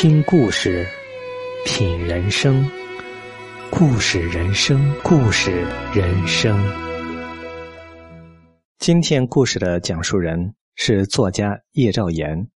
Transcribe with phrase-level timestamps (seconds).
[0.00, 0.86] 听故事，
[1.64, 2.64] 品人生，
[3.68, 6.56] 故事人生，故事人生。
[8.78, 12.48] 今天故事的讲述人是作家叶兆言，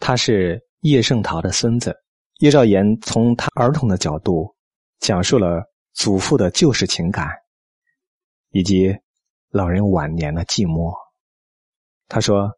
[0.00, 1.94] 他是叶圣陶的孙子。
[2.40, 4.56] 叶兆言从他儿童的角度
[4.98, 5.62] 讲述了
[5.92, 7.28] 祖父的旧时情感，
[8.50, 8.92] 以及
[9.50, 10.92] 老人晚年的寂寞。
[12.08, 12.50] 他说：“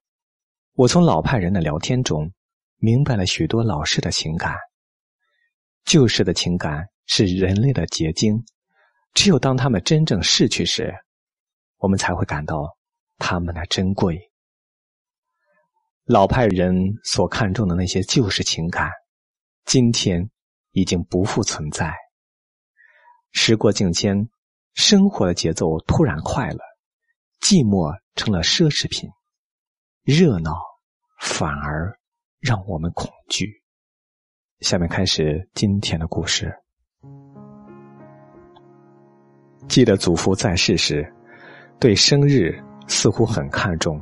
[0.73, 2.33] 我从老派人的聊天中。”
[2.79, 4.55] 明白了许多老式的情感，
[5.85, 8.45] 旧时的情感是人类的结晶，
[9.15, 10.95] 只有当他们真正逝去时，
[11.79, 12.77] 我们才会感到
[13.19, 14.31] 他们的珍贵。
[16.05, 18.91] 老派人所看重的那些旧式情感，
[19.65, 20.31] 今天
[20.73, 21.95] 已经不复存在。
[23.33, 24.29] 时过境迁，
[24.75, 26.61] 生活的节奏突然快了，
[27.41, 29.11] 寂寞成了奢侈品，
[30.05, 30.53] 热闹
[31.19, 31.99] 反而。
[32.47, 33.61] 让我们恐惧。
[34.61, 36.55] 下面开始今天的故事。
[39.67, 41.13] 记得祖父在世时，
[41.81, 44.01] 对生日似乎很看重。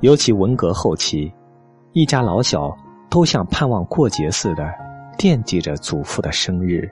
[0.00, 1.30] 尤其文革后期，
[1.92, 2.74] 一家老小
[3.10, 4.72] 都像盼望过节似的
[5.18, 6.90] 惦记着祖父的生日。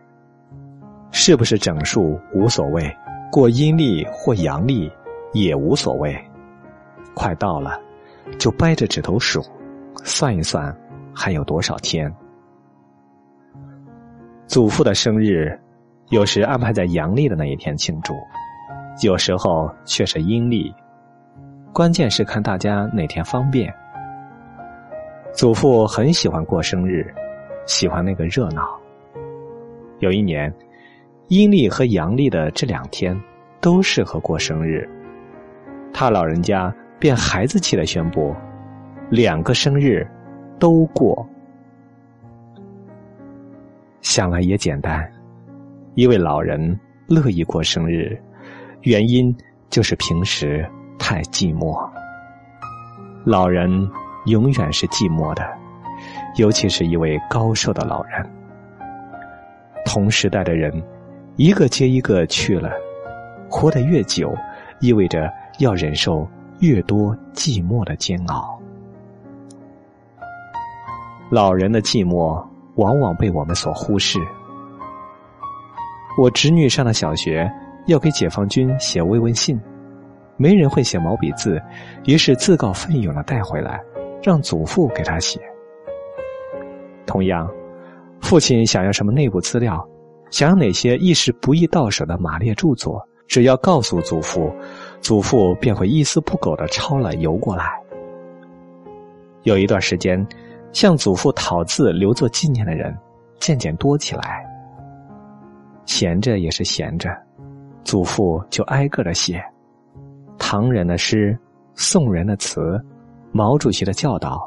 [1.10, 2.94] 是不是整数无所谓，
[3.32, 4.92] 过阴历或阳历
[5.32, 6.14] 也无所谓。
[7.14, 7.80] 快到了，
[8.38, 9.42] 就掰着指头数。
[10.04, 10.74] 算一算，
[11.14, 12.12] 还有多少天？
[14.46, 15.58] 祖父的生日，
[16.08, 18.14] 有时安排在阳历的那一天庆祝，
[19.02, 20.74] 有时候却是阴历。
[21.72, 23.72] 关键是看大家哪天方便。
[25.34, 27.06] 祖父很喜欢过生日，
[27.66, 28.66] 喜欢那个热闹。
[29.98, 30.52] 有一年，
[31.28, 33.20] 阴历和阳历的这两天
[33.60, 34.88] 都适合过生日，
[35.92, 38.34] 他老人家便孩子气的宣布。
[39.10, 40.06] 两个生日
[40.58, 41.26] 都过，
[44.02, 45.10] 想来也简单。
[45.94, 48.20] 一位老人乐意过生日，
[48.82, 49.34] 原因
[49.70, 50.68] 就是平时
[50.98, 51.74] 太寂寞。
[53.24, 53.70] 老人
[54.26, 55.42] 永远是寂寞的，
[56.36, 58.30] 尤其是一位高寿的老人。
[59.86, 60.70] 同时代的人，
[61.36, 62.70] 一个接一个去了，
[63.48, 64.36] 活得越久，
[64.80, 66.28] 意味着要忍受
[66.60, 68.57] 越多寂寞的煎熬。
[71.30, 72.42] 老人的寂寞
[72.76, 74.18] 往往被我们所忽视。
[76.18, 77.50] 我侄女上了小学，
[77.86, 79.60] 要给解放军写慰问信，
[80.38, 81.62] 没人会写毛笔字，
[82.06, 83.78] 于是自告奋勇的带回来，
[84.22, 85.38] 让祖父给他写。
[87.04, 87.46] 同样，
[88.20, 89.86] 父亲想要什么内部资料，
[90.30, 94.50] 想要哪些一时不易到手的马列著作，只要告诉祖父，
[95.02, 97.78] 祖父便会一丝不苟的抄了邮过来。
[99.42, 100.26] 有一段时间。
[100.72, 102.96] 向祖父讨字留作纪念的人
[103.40, 104.46] 渐渐多起来，
[105.86, 107.10] 闲着也是闲着，
[107.84, 109.42] 祖父就挨个的写，
[110.38, 111.36] 唐人的诗、
[111.74, 112.80] 宋人的词、
[113.32, 114.46] 毛主席的教导，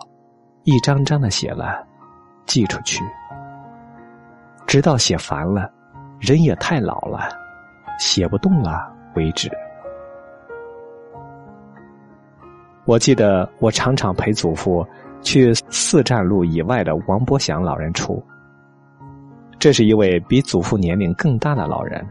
[0.63, 1.85] 一张张的写了，
[2.45, 3.03] 寄出去，
[4.67, 5.69] 直到写烦了，
[6.19, 7.29] 人也太老了，
[7.99, 9.49] 写不动了为止。
[12.85, 14.85] 我记得我常常陪祖父。
[15.21, 18.23] 去四站路以外的王伯祥老人处，
[19.59, 22.05] 这是一位比祖父年龄更大的老人。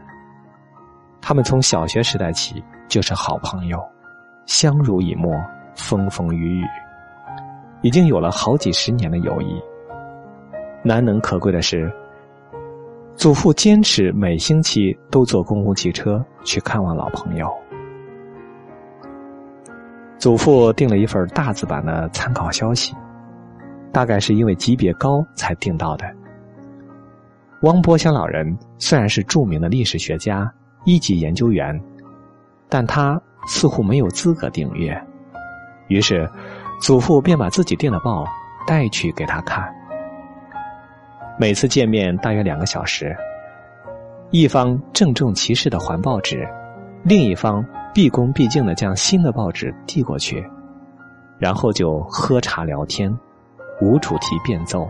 [1.21, 3.79] 他们从小学时代起就是好朋友，
[4.45, 5.39] 相濡以沫，
[5.75, 6.65] 风风雨雨，
[7.81, 9.61] 已经有了好几十年的友谊。
[10.83, 11.91] 难能可贵的是，
[13.15, 17.47] 祖父坚持每星期都坐公共汽车去看望老朋友。
[20.17, 22.95] 祖父订了一份大字版的参考消息，
[23.91, 26.05] 大概是因为级别高才订到的。
[27.61, 30.51] 汪伯祥老人虽然是著名的历史学家、
[30.85, 31.79] 一级研究员，
[32.69, 34.99] 但他似乎没有资格订阅，
[35.87, 36.29] 于是
[36.81, 38.25] 祖父便把自己订的报
[38.65, 39.71] 带去给他看。
[41.37, 43.15] 每次见面大约两个小时，
[44.31, 46.47] 一方郑重其事的还报纸，
[47.03, 47.65] 另一方。
[47.93, 50.41] 毕恭毕敬的将新的报纸递过去，
[51.37, 53.13] 然后就喝茶聊天，
[53.81, 54.87] 无主题变奏，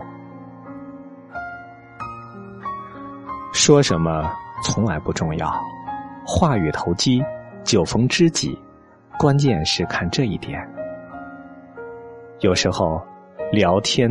[3.54, 4.30] 说什么
[4.62, 5.50] 从来不重要，
[6.26, 7.24] 话语投机，
[7.64, 8.56] 酒逢知己，
[9.18, 10.60] 关键是看这一点。
[12.40, 13.02] 有时候，
[13.50, 14.10] 聊天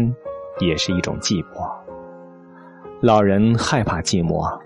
[0.60, 1.72] 也是一种寂寞。
[3.02, 4.60] 老人害怕寂寞，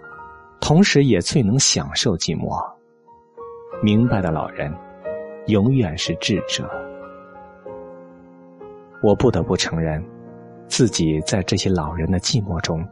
[0.62, 2.58] 同时也最能享受寂寞。
[3.84, 4.74] 明白的老人，
[5.48, 6.85] 永远是智者。
[9.06, 10.04] 我不得不承认，
[10.68, 12.84] 自己在这些老人的寂寞中，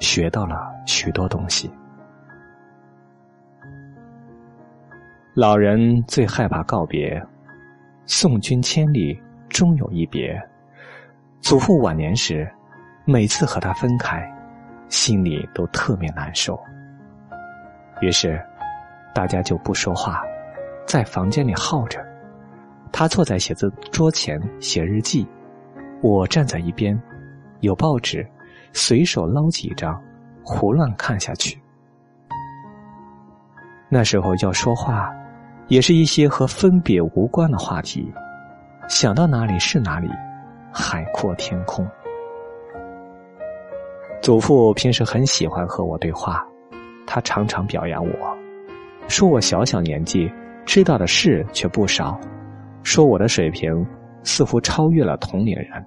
[0.00, 1.70] 学到了许多东西。
[5.32, 7.18] 老人最害怕告别，
[8.04, 9.18] 送君千里，
[9.48, 10.38] 终有一别。
[11.40, 12.46] 祖父晚年时，
[13.06, 14.30] 每次和他分开，
[14.90, 16.60] 心里都特别难受。
[18.02, 18.38] 于是，
[19.14, 20.22] 大家就不说话，
[20.86, 21.98] 在房间里耗着。
[22.92, 25.26] 他坐在写字桌前写日记，
[26.02, 27.00] 我站在一边，
[27.60, 28.26] 有报纸，
[28.72, 30.00] 随手捞几张，
[30.42, 31.58] 胡乱看下去。
[33.88, 35.12] 那时候要说话，
[35.68, 38.12] 也是一些和分别无关的话题，
[38.88, 40.08] 想到哪里是哪里，
[40.72, 41.86] 海阔天空。
[44.20, 46.44] 祖父平时很喜欢和我对话，
[47.06, 48.36] 他常常表扬我，
[49.08, 50.30] 说我小小年纪
[50.64, 52.20] 知道的事却不少。
[52.82, 53.84] 说我的水平
[54.26, 55.86] 似乎超越了同龄人。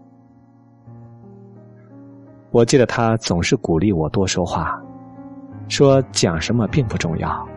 [2.52, 4.82] 我记得他总是鼓励我多说话，
[5.68, 7.48] 说讲什么并不重要，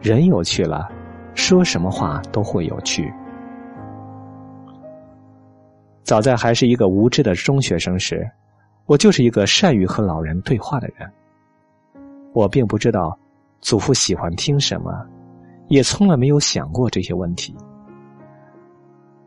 [0.00, 0.88] 人有趣了，
[1.34, 3.10] 说什么话都会有趣。
[6.02, 8.30] 早在还是一个无知的中学生时，
[8.84, 11.10] 我就是一个善于和老人对话的人。
[12.34, 13.18] 我并不知道
[13.62, 14.92] 祖父喜欢听什么，
[15.68, 17.56] 也从来没有想过这些问题。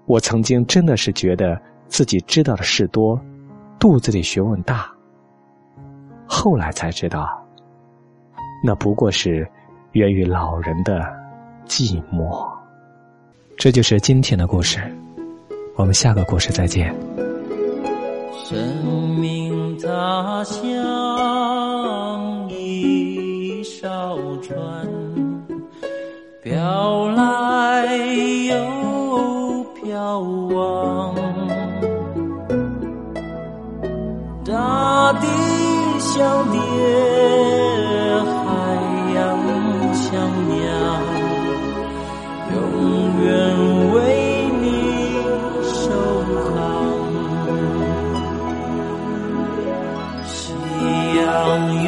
[0.07, 3.19] 我曾经真的是觉得自己知道的事多，
[3.77, 4.89] 肚子里学问大。
[6.25, 7.45] 后来才知道，
[8.63, 9.45] 那不过是
[9.91, 11.01] 源于老人的
[11.65, 12.47] 寂寞。
[13.57, 14.79] 这就是今天的故事，
[15.75, 16.95] 我们下个故事再见。
[18.45, 24.87] 生命它像一艘船，
[26.41, 27.06] 飘
[30.17, 30.23] 遥
[30.55, 31.13] 望，
[34.43, 35.27] 大地
[35.99, 36.57] 像爹，
[38.25, 38.41] 海
[39.13, 39.15] 洋
[39.93, 40.09] 像
[40.49, 40.57] 娘，
[42.51, 42.55] 永
[43.23, 43.25] 远
[43.93, 43.95] 为
[44.61, 44.65] 你
[45.61, 45.77] 守
[46.33, 46.49] 航。
[50.25, 50.35] 夕
[51.17, 51.21] 阳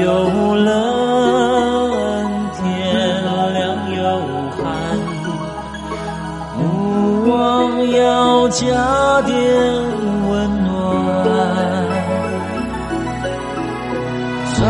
[0.03, 0.07] 有
[0.55, 0.69] 冷，
[8.59, 9.35] 加点
[10.27, 10.29] 温
[10.65, 10.69] 暖，
[14.53, 14.61] 在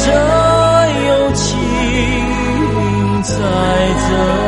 [0.00, 0.10] 这
[1.06, 1.54] 有情，
[3.22, 3.30] 在
[4.08, 4.39] 这。